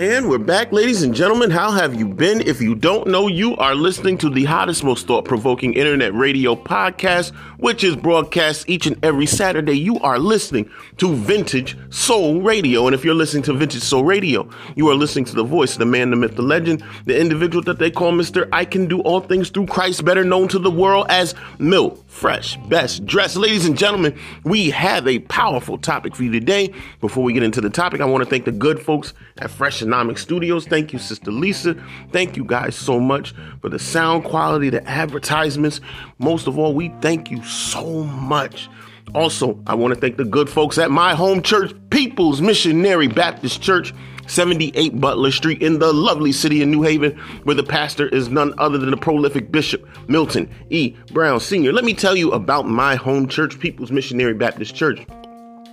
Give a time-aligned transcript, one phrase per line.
[0.00, 1.50] And we're back, ladies and gentlemen.
[1.50, 2.40] How have you been?
[2.42, 6.54] If you don't know, you are listening to the hottest, most thought provoking internet radio
[6.54, 9.76] podcast, which is broadcast each and every Saturday.
[9.76, 12.86] You are listening to Vintage Soul Radio.
[12.86, 15.84] And if you're listening to Vintage Soul Radio, you are listening to the voice the
[15.84, 18.48] man, the myth, the legend, the individual that they call Mr.
[18.52, 22.56] I Can Do All Things Through Christ, better known to the world as Milt Fresh
[22.68, 23.36] Best Dressed.
[23.36, 26.72] Ladies and gentlemen, we have a powerful topic for you today.
[27.00, 29.82] Before we get into the topic, I want to thank the good folks at Fresh
[30.16, 30.66] Studios.
[30.66, 31.74] Thank you, Sister Lisa.
[32.12, 35.80] Thank you guys so much for the sound quality, the advertisements.
[36.18, 38.68] Most of all, we thank you so much.
[39.14, 43.62] Also, I want to thank the good folks at my home church, People's Missionary Baptist
[43.62, 43.94] Church.
[44.28, 48.52] 78 Butler Street in the lovely city of New Haven, where the pastor is none
[48.58, 50.94] other than the prolific Bishop Milton E.
[51.12, 51.72] Brown Sr.
[51.72, 55.00] Let me tell you about my home church, People's Missionary Baptist Church.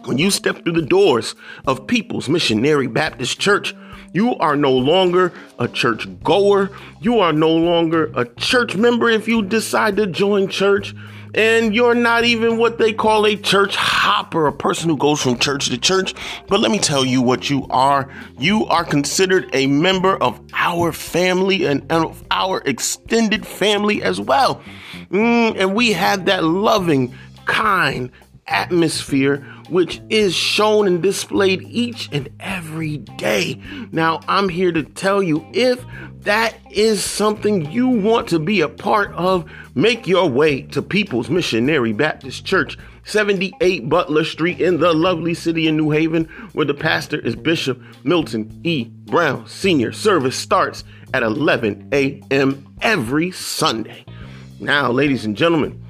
[0.05, 1.35] When you step through the doors
[1.67, 3.75] of People's Missionary Baptist Church,
[4.15, 6.71] you are no longer a church goer.
[7.01, 10.95] You are no longer a church member if you decide to join church.
[11.33, 15.37] And you're not even what they call a church hopper, a person who goes from
[15.37, 16.15] church to church.
[16.47, 18.09] But let me tell you what you are.
[18.39, 21.85] You are considered a member of our family and,
[22.31, 24.63] our extended family as well.
[25.09, 28.11] Mm, and we have that loving, kind
[28.47, 29.37] atmosphere
[29.69, 33.61] which is shown and displayed each and every day.
[33.91, 35.83] Now, I'm here to tell you if
[36.21, 41.29] that is something you want to be a part of, make your way to People's
[41.29, 42.77] Missionary Baptist Church.
[43.07, 47.79] 78 Butler Street in the lovely city of New Haven, where the pastor is Bishop
[48.03, 48.85] Milton E.
[48.85, 49.91] Brown Sr.
[49.91, 52.65] Service starts at 11 a.m.
[52.81, 54.05] every Sunday.
[54.59, 55.84] Now, ladies and gentlemen,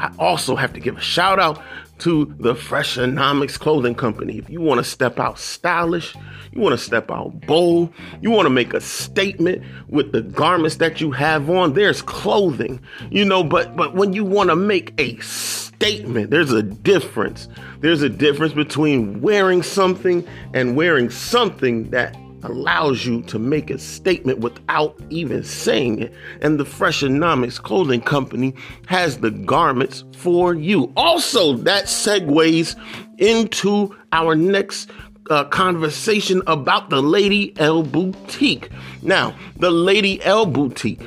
[0.00, 1.62] I also have to give a shout out
[1.98, 4.38] to the Freshonomics Clothing Company.
[4.38, 6.16] If you want to step out stylish,
[6.52, 10.76] you want to step out bold, you want to make a statement with the garments
[10.76, 12.80] that you have on, there's clothing,
[13.10, 17.48] you know, but but when you want to make a statement, there's a difference.
[17.80, 23.78] There's a difference between wearing something and wearing something that allows you to make a
[23.78, 26.14] statement without even saying it.
[26.40, 28.54] And the Freshonomics clothing company
[28.86, 30.92] has the garments for you.
[30.96, 32.76] Also, that segues
[33.18, 34.90] into our next
[35.30, 38.68] uh, conversation about the Lady L Boutique.
[39.02, 41.02] Now, the Lady L Boutique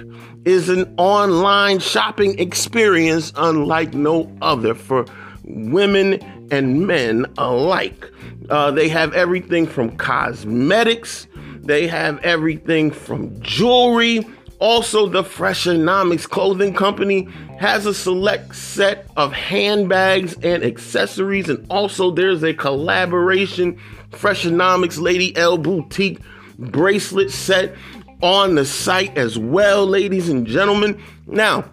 [0.46, 5.06] is an online shopping experience unlike no other for
[5.44, 6.20] women
[6.54, 8.12] and men alike.
[8.50, 11.28] Uh, they have everything from cosmetics,
[11.62, 14.28] they have everything from jewelry.
[14.60, 17.28] Also, the Freshonomics clothing company
[17.60, 23.80] has a select set of handbags and accessories, and also there's a collaboration
[24.12, 26.20] Freshonomics Lady L Boutique
[26.60, 27.76] bracelet set
[28.22, 31.02] on the site as well, ladies and gentlemen.
[31.26, 31.66] Now,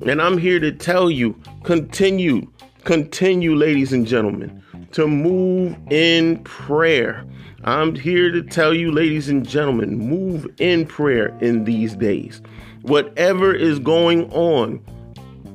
[0.06, 2.48] And I'm here to tell you continue,
[2.86, 7.26] continue, ladies and gentlemen, to move in prayer.
[7.64, 12.42] I'm here to tell you, ladies and gentlemen, move in prayer in these days.
[12.82, 14.84] Whatever is going on,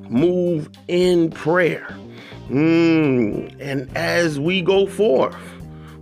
[0.08, 1.86] move in prayer.
[2.48, 5.36] Mm, and as we go forth,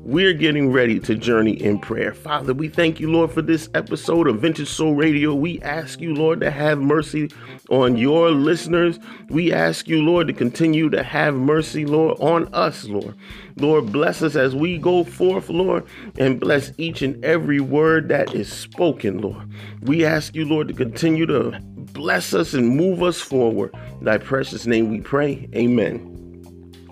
[0.05, 2.13] we're getting ready to journey in prayer.
[2.13, 5.35] Father, we thank you, Lord, for this episode of Vintage Soul Radio.
[5.35, 7.31] We ask you, Lord, to have mercy
[7.71, 8.99] on your listeners.
[9.31, 13.17] We ask you, Lord, to continue to have mercy, Lord, on us, Lord.
[13.57, 15.87] Lord, bless us as we go forth, Lord,
[16.19, 19.51] and bless each and every word that is spoken, Lord.
[19.81, 23.75] We ask you, Lord, to continue to bless us and move us forward.
[24.01, 25.49] In thy precious name we pray.
[25.55, 26.11] Amen.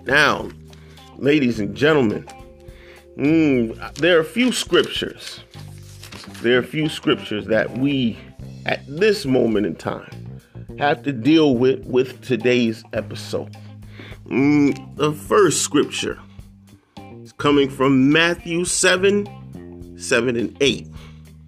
[0.07, 0.49] Now,
[1.17, 2.27] ladies and gentlemen,
[3.17, 5.39] mm, there are a few scriptures.
[6.41, 8.17] There are a few scriptures that we,
[8.65, 10.39] at this moment in time,
[10.79, 13.55] have to deal with with today's episode.
[14.25, 16.19] Mm, the first scripture
[17.21, 20.87] is coming from Matthew 7 7 and 8.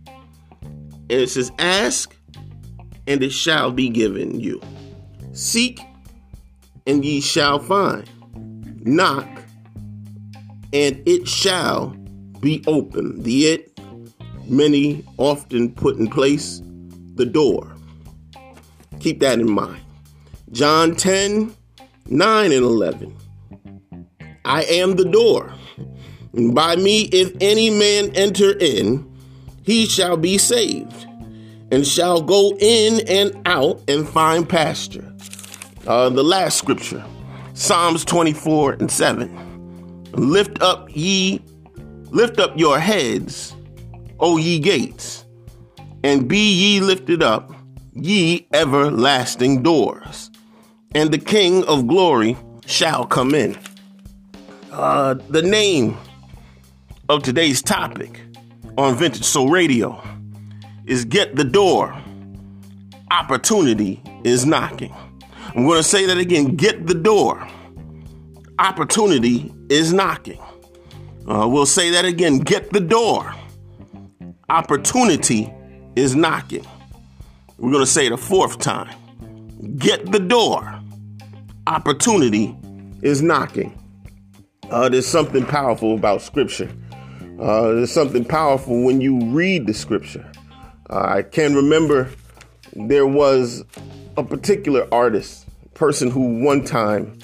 [0.07, 2.15] And it says, Ask,
[3.07, 4.61] and it shall be given you.
[5.33, 5.79] Seek,
[6.87, 8.09] and ye shall find
[8.85, 9.27] knock,
[10.75, 11.95] and it shall
[12.41, 13.23] be open.
[13.23, 13.79] The it,
[14.45, 16.61] many often put in place,
[17.15, 17.73] the door.
[18.99, 19.81] Keep that in mind.
[20.51, 21.55] John 10,
[22.07, 23.15] 9 and 11.
[24.43, 25.53] I am the door.
[26.33, 29.09] And by me, if any man enter in,
[29.63, 31.07] he shall be saved,
[31.71, 35.09] and shall go in and out and find pasture.
[35.87, 37.03] Uh, the last scripture,
[37.53, 39.54] Psalms 24 and 7.
[40.15, 41.41] Lift up ye,
[42.09, 43.53] lift up your heads,
[44.19, 45.25] O ye gates,
[46.03, 47.51] and be ye lifted up,
[47.93, 50.31] ye everlasting doors,
[50.93, 53.57] and the King of glory shall come in.
[54.71, 55.97] Uh, the name
[57.09, 58.21] of today's topic
[58.77, 60.01] on Vintage Soul Radio
[60.85, 61.93] is Get the Door.
[63.11, 64.95] Opportunity is knocking.
[65.55, 67.47] I'm going to say that again get the door.
[68.59, 70.39] Opportunity is knocking.
[71.27, 73.33] Uh, we'll say that again get the door.
[74.49, 75.51] Opportunity
[75.95, 76.65] is knocking.
[77.57, 78.95] We're going to say it a fourth time.
[79.77, 80.79] Get the door.
[81.67, 82.55] Opportunity
[83.01, 83.77] is knocking.
[84.69, 86.69] Uh, there's something powerful about Scripture.
[87.39, 90.31] Uh, there's something powerful when you read the Scripture.
[90.89, 92.09] Uh, I can remember
[92.73, 93.63] there was
[94.17, 97.17] a particular artist person who one time,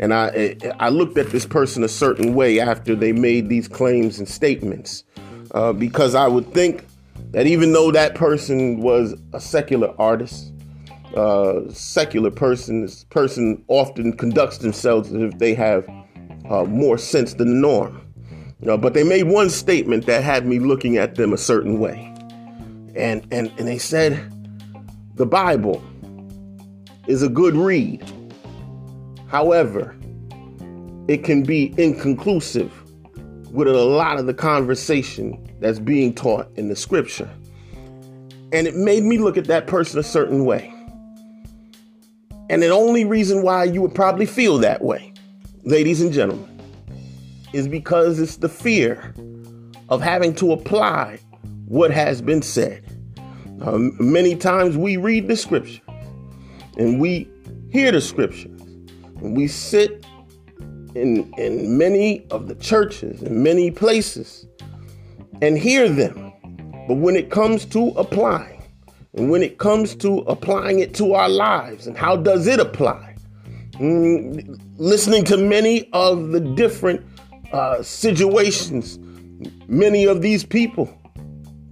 [0.00, 4.18] and I I looked at this person a certain way after they made these claims
[4.18, 5.04] and statements,
[5.52, 6.84] uh, because I would think
[7.30, 10.52] that even though that person was a secular artist,
[11.16, 15.88] uh, secular person, this person often conducts themselves as if they have
[16.48, 18.00] uh, more sense than the norm.
[18.66, 22.12] Uh, but they made one statement that had me looking at them a certain way.
[22.94, 24.32] And, and, and they said,
[25.14, 25.82] the Bible
[27.06, 28.04] is a good read.
[29.30, 29.94] However,
[31.06, 32.72] it can be inconclusive
[33.52, 37.30] with a lot of the conversation that's being taught in the scripture.
[38.52, 40.74] And it made me look at that person a certain way.
[42.48, 45.12] And the only reason why you would probably feel that way,
[45.62, 46.48] ladies and gentlemen,
[47.52, 49.14] is because it's the fear
[49.88, 51.20] of having to apply
[51.66, 52.84] what has been said.
[53.62, 55.82] Um, many times we read the scripture
[56.76, 57.28] and we
[57.70, 58.59] hear the scriptures
[59.20, 60.04] and we sit
[60.94, 64.46] in in many of the churches in many places
[65.42, 66.32] and hear them.
[66.88, 68.62] But when it comes to applying
[69.14, 73.14] and when it comes to applying it to our lives and how does it apply?
[73.74, 77.04] Mm, listening to many of the different
[77.52, 78.98] uh, situations
[79.68, 80.92] many of these people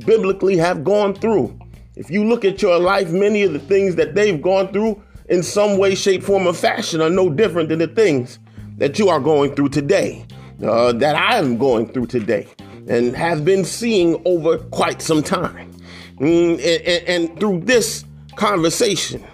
[0.06, 1.58] biblically have gone through.
[1.96, 5.42] If you look at your life, many of the things that they've gone through in
[5.42, 8.38] some way, shape, form, or fashion are no different than the things
[8.78, 10.24] that you are going through today,
[10.64, 12.46] uh, that I am going through today,
[12.88, 15.72] and have been seeing over quite some time.
[16.16, 18.04] Mm, and, and, through this
[18.36, 19.24] conversation,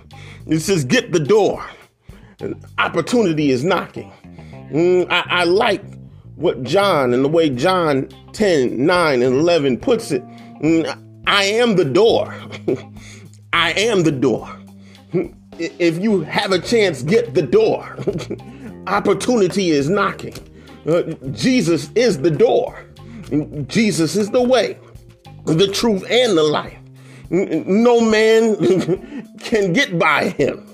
[0.46, 1.64] it says, Get the door.
[2.78, 4.12] Opportunity is knocking.
[4.70, 5.82] Mm, I, I like
[6.34, 10.22] what John and the way John 10, 9, and 11 puts it.
[10.60, 12.34] Mm, I am the door.
[13.52, 14.48] I am the door.
[15.58, 17.96] If you have a chance, get the door.
[18.86, 20.34] Opportunity is knocking.
[20.86, 22.84] Uh, Jesus is the door.
[23.66, 24.78] Jesus is the way,
[25.46, 26.78] the truth, and the life.
[27.30, 30.66] No man can get by him.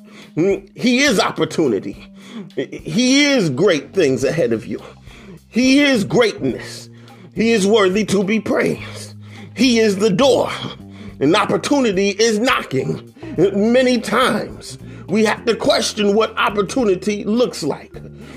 [0.74, 2.06] He is opportunity.
[2.56, 4.82] He is great things ahead of you.
[5.48, 6.88] He is greatness.
[7.34, 9.14] He is worthy to be praised.
[9.54, 10.50] He is the door.
[11.20, 14.78] An opportunity is knocking many times.
[15.06, 17.92] We have to question what opportunity looks like.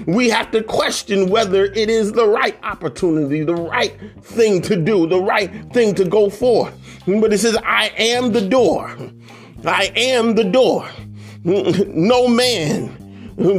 [0.05, 5.07] We have to question whether it is the right opportunity, the right thing to do,
[5.07, 6.73] the right thing to go for.
[7.05, 8.93] But it says, I am the door.
[9.65, 10.89] I am the door.
[11.45, 12.99] No man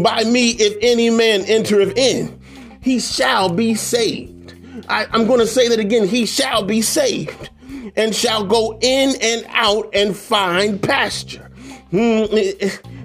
[0.03, 2.39] by me, if any man entereth in,
[2.83, 4.55] he shall be saved.
[4.89, 6.07] I, I'm going to say that again.
[6.07, 7.51] He shall be saved
[7.97, 11.51] and shall go in and out and find pasture.
[11.91, 12.25] Hmm,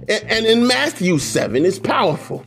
[0.08, 2.44] and in Matthew 7, it's powerful.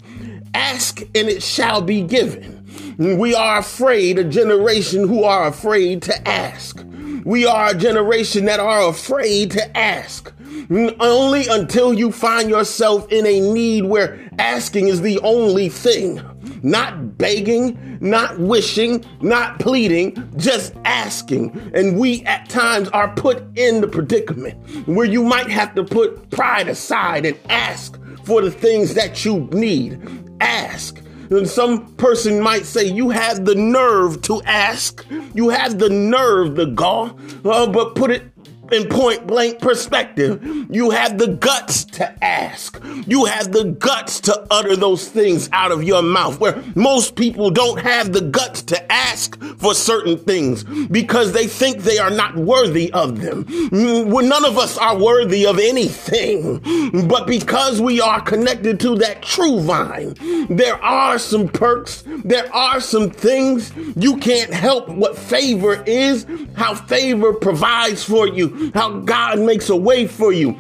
[0.55, 2.59] Ask and it shall be given.
[2.99, 6.85] We are afraid, a generation who are afraid to ask.
[7.25, 10.33] We are a generation that are afraid to ask.
[10.71, 16.21] Only until you find yourself in a need where asking is the only thing.
[16.63, 21.73] Not begging, not wishing, not pleading, just asking.
[21.75, 26.31] And we at times are put in the predicament where you might have to put
[26.31, 30.01] pride aside and ask for the things that you need.
[30.41, 31.01] Ask.
[31.31, 35.05] And some person might say, You have the nerve to ask.
[35.35, 38.32] You have the nerve, the gall, uh, but put it
[38.71, 40.41] in point blank perspective.
[40.71, 42.81] You have the guts to ask.
[43.07, 47.51] You have the guts to utter those things out of your mouth, where most people
[47.51, 52.37] don't have the guts to ask for certain things because they think they are not
[52.37, 53.47] worthy of them.
[53.73, 56.61] None of us are worthy of anything,
[57.09, 60.15] but because we are connected to that true vine,
[60.49, 66.75] there are some perks, there are some things you can't help what favor is, how
[66.75, 70.57] favor provides for you, how God makes a way for you.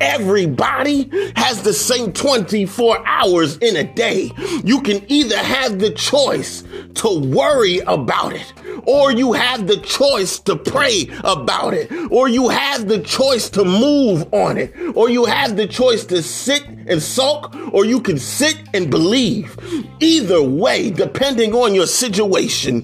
[0.00, 4.30] Everybody has the same 24 hours in a day.
[4.64, 8.50] You can either have the choice to worry about it,
[8.84, 13.62] or you have the choice to pray about it, or you have the choice to
[13.62, 18.18] move on it, or you have the choice to sit and sulk, or you can
[18.18, 19.54] sit and believe.
[20.00, 22.80] Either way, depending on your situation,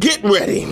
[0.00, 0.64] get ready,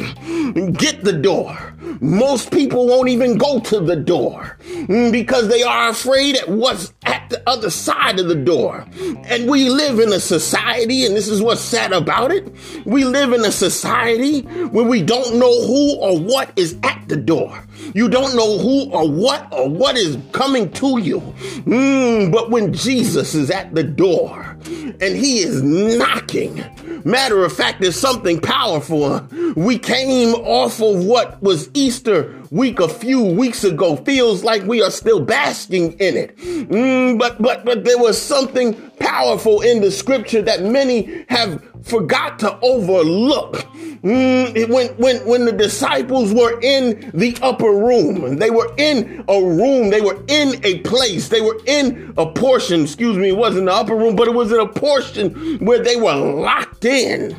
[0.72, 1.67] get the door.
[2.00, 7.28] Most people won't even go to the door because they are afraid at what's at
[7.30, 8.86] the other side of the door.
[9.24, 12.52] And we live in a society, and this is what's sad about it.
[12.84, 17.16] We live in a society where we don't know who or what is at the
[17.16, 17.64] door.
[17.94, 21.20] You don't know who or what or what is coming to you.
[21.20, 24.56] Mm, but when Jesus is at the door
[25.00, 26.64] and he is knocking,
[27.04, 29.26] matter of fact, there's something powerful.
[29.56, 33.96] We came off of what was Easter week a few weeks ago.
[33.96, 36.36] Feels like we are still basking in it.
[36.36, 42.38] Mm, but but but there was something powerful in the scripture that many have forgot
[42.40, 43.64] to overlook.
[44.02, 49.42] Mm, when, when, when the disciples were in the upper room, they were in a
[49.42, 53.66] room, they were in a place, they were in a portion, excuse me, it wasn't
[53.66, 57.36] the upper room, but it was in a portion where they were locked in.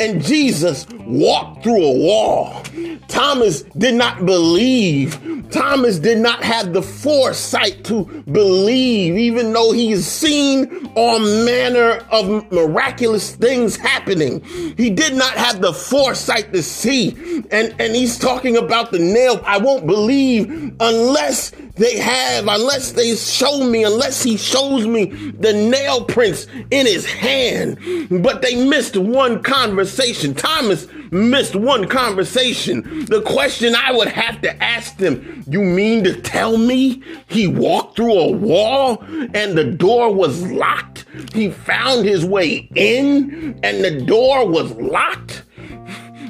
[0.00, 2.62] And Jesus walked through a wall.
[3.06, 5.39] Thomas did not believe.
[5.50, 12.50] Thomas did not have the foresight to believe, even though he's seen all manner of
[12.52, 14.42] miraculous things happening.
[14.76, 17.42] He did not have the foresight to see.
[17.50, 19.40] And, and he's talking about the nail.
[19.44, 25.54] I won't believe unless they have, unless they show me, unless he shows me the
[25.54, 27.78] nail prints in his hand.
[28.22, 30.34] But they missed one conversation.
[30.34, 33.06] Thomas missed one conversation.
[33.06, 37.96] The question I would have to ask them, you mean to tell me he walked
[37.96, 41.06] through a wall and the door was locked?
[41.32, 45.44] He found his way in and the door was locked?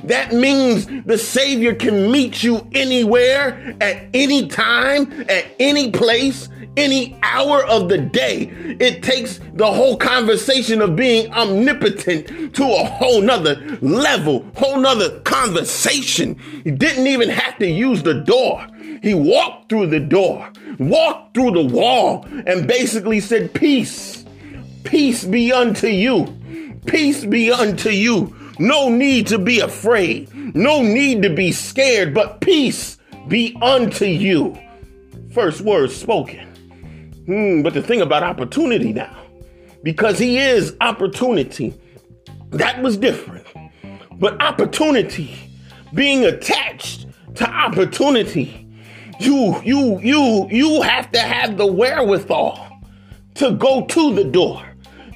[0.05, 7.19] That means the Savior can meet you anywhere, at any time, at any place, any
[7.23, 8.51] hour of the day.
[8.81, 15.21] It takes the whole conversation of being omnipotent to a whole nother level, whole nother
[15.21, 16.39] conversation.
[16.65, 18.67] He didn't even have to use the door.
[19.03, 24.25] He walked through the door, walked through the wall, and basically said, Peace,
[24.85, 26.27] peace be unto you,
[26.87, 28.37] peace be unto you.
[28.61, 30.29] No need to be afraid.
[30.55, 34.55] No need to be scared, but peace be unto you.
[35.33, 36.47] First words spoken.
[37.25, 39.17] Hmm, but the thing about opportunity now,
[39.83, 41.73] because he is opportunity,
[42.51, 43.47] that was different.
[44.19, 45.35] But opportunity,
[45.95, 48.69] being attached to opportunity,
[49.21, 52.83] you, you, you, you have to have the wherewithal
[53.37, 54.63] to go to the door.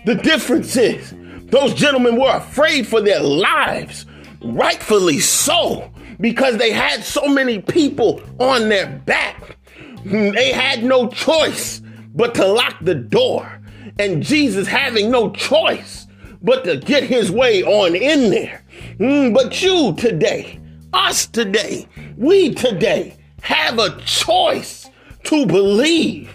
[0.06, 1.12] The difference is
[1.46, 4.06] Those gentlemen were afraid for their lives,
[4.42, 9.56] rightfully so, because they had so many people on their back.
[10.04, 11.80] They had no choice
[12.14, 13.60] but to lock the door.
[13.98, 16.06] And Jesus having no choice
[16.42, 18.62] but to get his way on in there.
[18.98, 20.60] Mm, but you today,
[20.92, 24.88] us today, we today have a choice
[25.24, 26.30] to believe.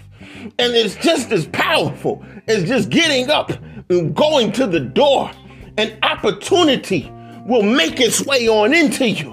[0.58, 3.52] And it's just as powerful as just getting up
[3.90, 5.32] going to the door.
[5.78, 7.12] An opportunity
[7.48, 9.32] will make its way on into you.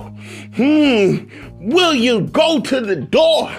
[0.57, 1.29] Hmm,
[1.61, 3.51] will you go to the door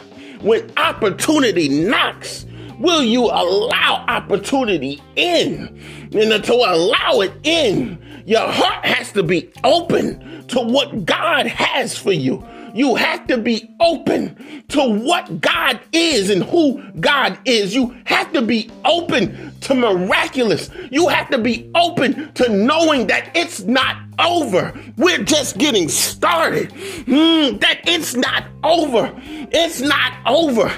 [0.42, 2.48] when opportunity knocks?
[2.80, 5.80] Will you allow opportunity in?
[6.14, 11.96] And to allow it in, your heart has to be open to what God has
[11.96, 12.44] for you.
[12.74, 17.74] You have to be open to what God is and who God is.
[17.74, 20.70] You have to be open to miraculous.
[20.92, 24.74] You have to be open to knowing that it's not over.
[24.98, 26.70] We're just getting started.
[26.70, 29.14] Mm, that it's not over.
[29.52, 30.72] It's not over.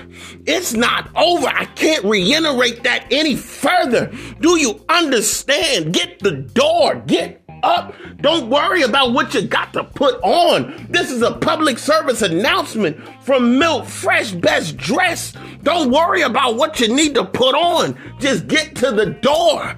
[0.45, 1.47] It's not over.
[1.47, 4.11] I can't reiterate that any further.
[4.41, 5.93] Do you understand?
[5.93, 6.95] Get the door.
[7.07, 7.93] Get up.
[8.21, 10.87] Don't worry about what you got to put on.
[10.89, 15.33] This is a public service announcement from Milt Fresh Best Dress.
[15.63, 17.97] Don't worry about what you need to put on.
[18.19, 19.75] Just get to the door.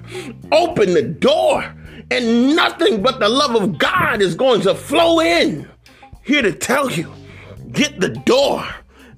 [0.50, 1.74] Open the door.
[2.10, 5.68] And nothing but the love of God is going to flow in.
[6.24, 7.12] Here to tell you
[7.72, 8.64] get the door.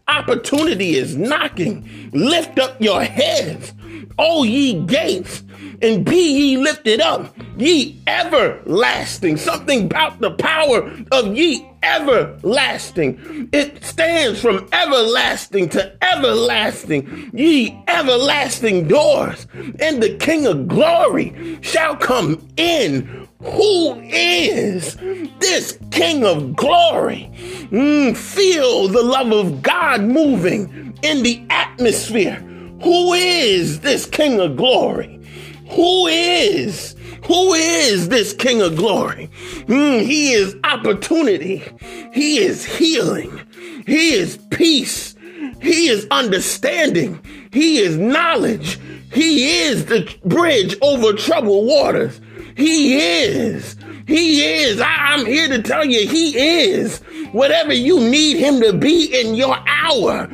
[0.07, 2.11] Opportunity is knocking.
[2.13, 3.73] Lift up your heads,
[4.19, 5.43] O ye gates,
[5.83, 9.37] and be ye lifted up, ye everlasting.
[9.37, 13.49] Something about the power of ye everlasting.
[13.53, 19.47] It stands from everlasting to everlasting, ye everlasting doors,
[19.81, 23.29] and the King of glory shall come in.
[23.41, 24.97] Who is
[25.41, 27.31] this King of glory?
[27.71, 32.43] Mm, feel the love of God moving in the atmosphere.
[32.83, 35.21] Who is this King of glory?
[35.71, 36.95] Who is?
[37.27, 39.31] Who is this King of glory?
[39.67, 41.63] Mm, he is opportunity.
[42.13, 43.41] He is healing.
[43.87, 45.15] He is peace.
[45.61, 47.21] He is understanding.
[47.53, 48.79] He is knowledge.
[49.13, 52.21] He is the bridge over troubled waters.
[52.57, 53.77] He is.
[54.07, 54.81] He is.
[54.81, 56.99] I, am here to tell you, He is.
[57.33, 60.29] Whatever you need Him to be in your hour,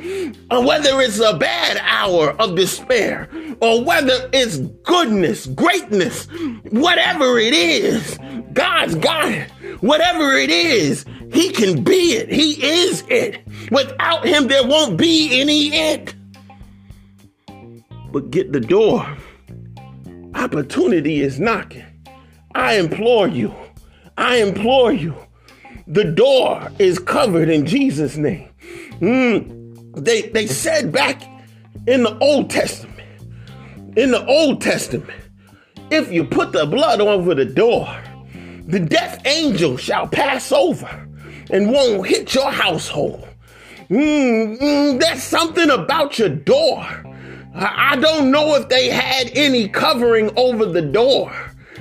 [0.50, 3.28] or whether it's a bad hour of despair,
[3.60, 6.26] or whether it's goodness, greatness,
[6.70, 8.18] whatever it is,
[8.52, 9.50] God's got it.
[9.80, 12.30] Whatever it is, He can be it.
[12.30, 13.40] He is it.
[13.70, 16.14] Without Him, there won't be any it.
[18.12, 19.06] But get the door.
[20.34, 21.84] Opportunity is knocking.
[22.54, 23.54] I implore you,
[24.18, 25.14] I implore you.
[25.86, 28.49] The door is covered in Jesus' name.
[29.00, 31.22] Mm, they, they said back
[31.86, 33.08] in the Old Testament,
[33.96, 35.20] in the Old Testament,
[35.90, 37.88] if you put the blood over the door,
[38.66, 41.08] the death angel shall pass over
[41.50, 43.26] and won't hit your household.
[43.88, 46.80] Mm, mm, something about your door.
[47.54, 51.32] I, I don't know if they had any covering over the door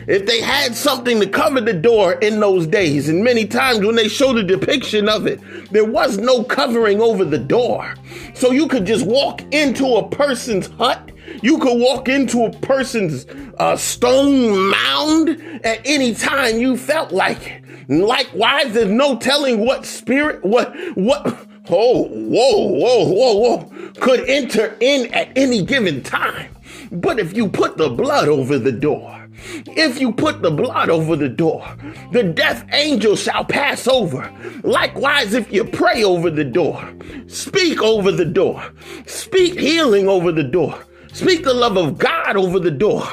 [0.09, 3.95] if they had something to cover the door in those days, and many times when
[3.95, 5.39] they showed a depiction of it,
[5.71, 7.93] there was no covering over the door.
[8.33, 11.11] So you could just walk into a person's hut.
[11.43, 13.27] You could walk into a person's
[13.59, 15.29] uh, stone mound
[15.63, 17.63] at any time you felt like it.
[17.87, 24.75] Likewise, there's no telling what spirit, what, what, oh, whoa, whoa, whoa, whoa, could enter
[24.79, 26.55] in at any given time.
[26.91, 29.28] But if you put the blood over the door,
[29.67, 31.65] if you put the blood over the door,
[32.11, 34.31] the death angel shall pass over.
[34.63, 36.93] Likewise, if you pray over the door,
[37.27, 38.63] speak over the door,
[39.05, 40.77] speak healing over the door,
[41.13, 43.03] speak the love of God over the door.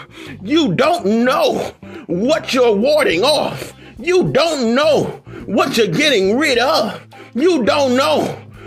[0.42, 1.74] You don't know
[2.06, 3.72] what you're warding off.
[3.98, 5.04] You don't know
[5.46, 7.00] what you're getting rid of.
[7.34, 8.24] You don't know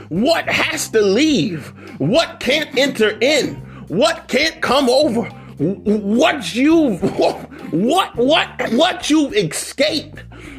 [0.09, 1.67] what has to leave,
[1.99, 3.55] what can't enter in,
[3.87, 10.15] what can't come over what you what what what you escape?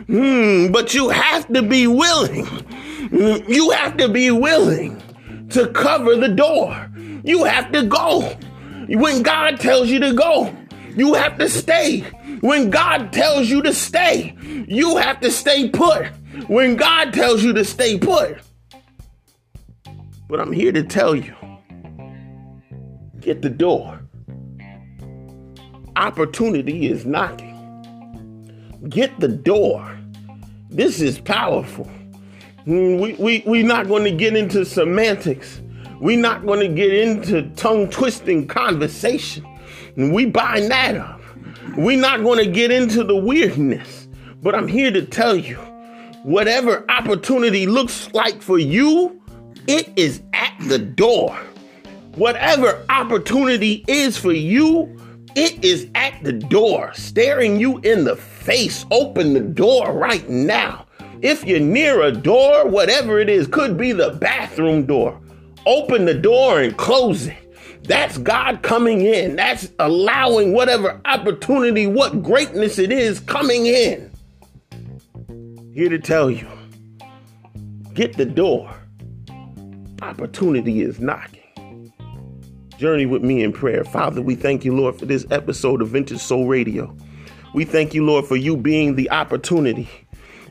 [0.06, 2.46] Mm, but you have to be willing.
[3.10, 5.02] You have to be willing
[5.50, 6.90] to cover the door.
[7.24, 8.36] You have to go.
[8.88, 10.54] When god tells you to go
[10.96, 12.00] you have to stay.
[12.40, 14.36] When god tells you to stay
[14.68, 16.08] you have to stay put.
[16.48, 18.40] When god tells you to stay put
[20.30, 21.34] but i'm here to tell you
[23.20, 23.99] get the door
[26.00, 27.56] opportunity is knocking.
[28.88, 29.98] Get the door.
[30.70, 31.88] This is powerful.
[32.66, 35.60] Mm, we, we, we're not going to get into semantics.
[36.00, 39.44] We're not going to get into tongue twisting conversation.
[39.96, 41.20] We bind that up.
[41.76, 44.08] We're not going to get into the weirdness.
[44.42, 45.56] But I'm here to tell you
[46.22, 49.20] whatever opportunity looks like for you,
[49.66, 51.36] it is at the door.
[52.14, 54.96] Whatever opportunity is for you,
[55.34, 58.84] it is at the door, staring you in the face.
[58.90, 60.86] Open the door right now.
[61.22, 65.20] If you're near a door, whatever it is, could be the bathroom door.
[65.66, 67.36] Open the door and close it.
[67.84, 69.36] That's God coming in.
[69.36, 74.10] That's allowing whatever opportunity, what greatness it is coming in.
[75.74, 76.48] Here to tell you
[77.94, 78.74] get the door.
[80.00, 81.39] Opportunity is knocking.
[82.80, 83.84] Journey with me in prayer.
[83.84, 86.96] Father, we thank you, Lord, for this episode of Vintage Soul Radio.
[87.52, 89.86] We thank you, Lord, for you being the opportunity.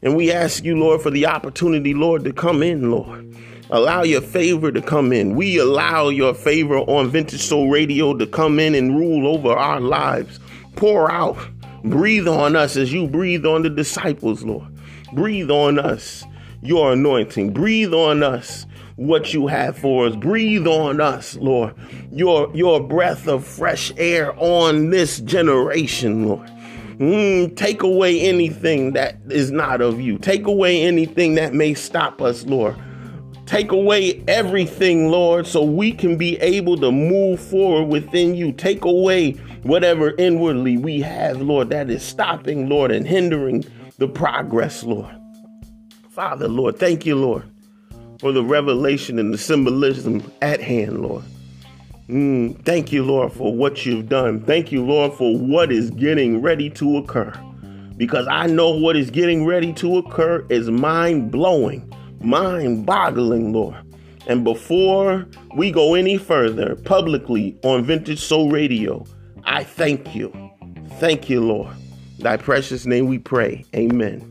[0.04, 3.36] And we ask you, Lord, for the opportunity, Lord, to come in, Lord.
[3.72, 5.36] Allow your favor to come in.
[5.36, 9.80] We allow your favor on Vintage Soul Radio to come in and rule over our
[9.80, 10.40] lives.
[10.76, 11.36] Pour out,
[11.84, 14.68] breathe on us as you breathe on the disciples, Lord.
[15.14, 16.24] Breathe on us
[16.62, 17.54] your anointing.
[17.54, 18.68] Breathe on us
[19.00, 20.16] what you have for us.
[20.16, 21.74] Breathe on us, Lord,
[22.12, 26.48] your, your breath of fresh air on this generation, Lord.
[26.98, 30.18] Mm, take away anything that is not of you.
[30.18, 32.76] Take away anything that may stop us, Lord.
[33.46, 38.52] Take away everything, Lord, so we can be able to move forward within you.
[38.52, 39.32] Take away
[39.64, 43.64] whatever inwardly we have, Lord, that is stopping, Lord, and hindering
[43.98, 45.16] the progress, Lord.
[46.10, 47.50] Father, Lord, thank you, Lord
[48.20, 51.24] for the revelation and the symbolism at hand, Lord.
[52.10, 54.44] Mm, thank you, Lord, for what you've done.
[54.44, 57.34] Thank you, Lord, for what is getting ready to occur.
[57.98, 63.76] Because I know what is getting ready to occur is mind blowing, mind boggling, Lord.
[64.28, 69.06] And before we go any further publicly on Vintage Soul Radio,
[69.44, 70.32] I thank you.
[71.00, 71.76] Thank you, Lord.
[72.20, 73.66] Thy precious name we pray.
[73.76, 74.29] Amen.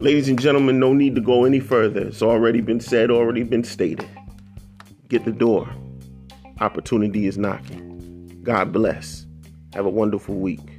[0.00, 2.00] Ladies and gentlemen, no need to go any further.
[2.02, 4.08] It's already been said, already been stated.
[5.08, 5.68] Get the door.
[6.60, 8.40] Opportunity is knocking.
[8.42, 9.24] God bless.
[9.72, 10.73] Have a wonderful week.